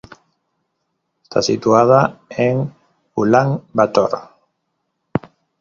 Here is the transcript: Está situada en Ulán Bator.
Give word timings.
Está 1.21 1.43
situada 1.43 2.21
en 2.31 2.73
Ulán 3.13 3.61
Bator. 3.71 4.31